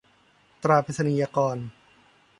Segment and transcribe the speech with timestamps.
[0.63, 1.57] ตราไปรษณียากร